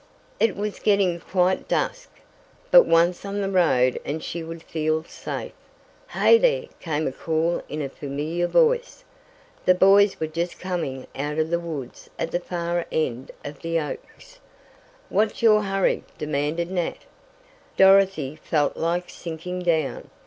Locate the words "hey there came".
6.07-7.05